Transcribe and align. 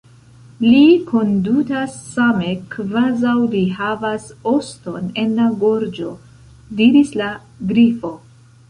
"Li 0.67 0.79
kondutas 1.09 1.97
same 2.15 2.53
kvazaŭ 2.71 3.35
li 3.53 3.63
havas 3.83 4.27
oston 4.55 5.15
en 5.27 5.37
la 5.43 5.49
gorĝo," 5.67 6.13
diris 6.83 7.15
la 7.23 7.33
Grifo. 7.75 8.17